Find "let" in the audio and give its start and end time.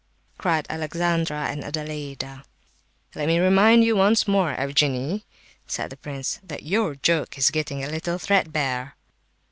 3.13-3.27